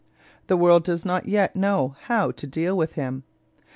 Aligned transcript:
The 0.47 0.57
world 0.57 0.83
does 0.83 1.05
not 1.05 1.27
yet 1.27 1.55
know 1.55 1.95
how 2.05 2.31
to 2.31 2.47
deal 2.47 2.75
with 2.75 2.93
him. 2.93 3.21